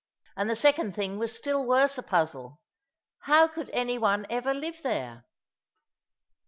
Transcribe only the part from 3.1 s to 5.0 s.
how could any one ever live